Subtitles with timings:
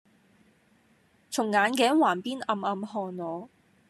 [1.29, 3.47] 從眼鏡橫邊暗暗看我。